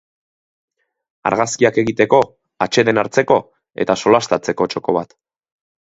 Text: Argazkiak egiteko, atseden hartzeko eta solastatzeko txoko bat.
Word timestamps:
Argazkiak 1.31 1.77
egiteko, 1.83 2.21
atseden 2.67 3.03
hartzeko 3.03 3.37
eta 3.85 3.97
solastatzeko 4.05 4.69
txoko 4.73 4.97
bat. 5.01 5.15